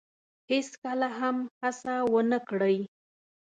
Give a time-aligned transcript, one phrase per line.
[0.51, 2.77] هیڅکله هم هڅه ونه کړی